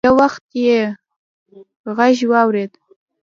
[0.07, 0.77] يو وخت يې
[1.97, 2.71] غږ واورېد.